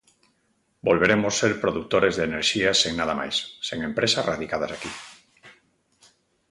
[0.87, 3.35] Volveremos ser produtores de enerxía sen nada máis,
[3.67, 4.91] sen empresas radicadas aquí.